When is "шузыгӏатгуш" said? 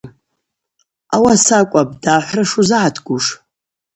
2.49-3.25